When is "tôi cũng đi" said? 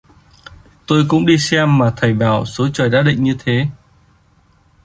0.87-1.37